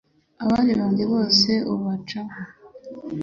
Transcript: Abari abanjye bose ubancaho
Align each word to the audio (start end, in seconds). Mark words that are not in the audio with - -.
Abari 0.43 0.71
abanjye 0.75 1.03
bose 1.13 1.49
ubancaho 1.73 2.37